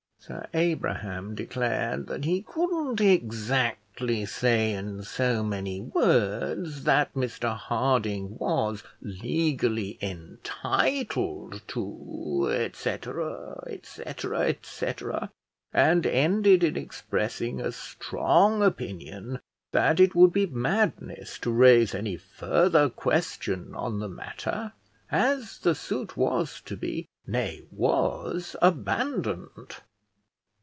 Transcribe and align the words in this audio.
Sir 0.23 0.45
Abraham 0.53 1.33
declared 1.33 2.05
that 2.05 2.25
he 2.25 2.43
couldn't 2.43 3.01
exactly 3.01 4.23
say 4.27 4.71
in 4.71 5.01
so 5.01 5.41
many 5.43 5.81
words 5.81 6.83
that 6.83 7.11
Mr 7.15 7.57
Harding 7.57 8.37
was 8.37 8.83
legally 9.01 9.97
entitled 9.99 11.63
to, 11.69 12.69
&c., 12.71 12.97
&c., 13.81 14.47
&c., 14.61 14.85
and 15.73 16.05
ended 16.05 16.63
in 16.63 16.77
expressing 16.77 17.59
a 17.59 17.71
strong 17.71 18.61
opinion 18.61 19.39
that 19.71 19.99
it 19.99 20.13
would 20.13 20.33
be 20.33 20.45
madness 20.45 21.39
to 21.39 21.49
raise 21.51 21.95
any 21.95 22.15
further 22.17 22.89
question 22.91 23.73
on 23.73 23.97
the 23.97 24.07
matter, 24.09 24.73
as 25.11 25.57
the 25.57 25.73
suit 25.73 26.15
was 26.15 26.61
to 26.63 26.77
be, 26.77 27.07
nay, 27.25 27.63
was, 27.71 28.55
abandoned. 28.61 29.77